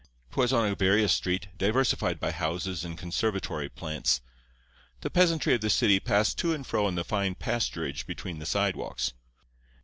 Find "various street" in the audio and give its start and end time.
0.73-1.49